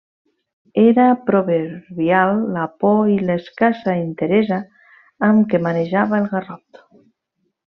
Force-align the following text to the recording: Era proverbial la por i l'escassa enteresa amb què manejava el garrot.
Era 0.83 1.03
proverbial 1.27 2.41
la 2.55 2.63
por 2.85 3.11
i 3.17 3.17
l'escassa 3.27 3.95
enteresa 4.07 4.59
amb 5.29 5.47
què 5.53 5.63
manejava 5.67 6.23
el 6.23 6.31
garrot. 6.33 6.83